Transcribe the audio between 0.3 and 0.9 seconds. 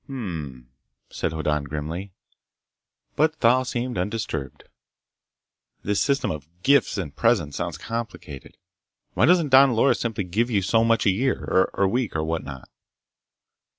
m,"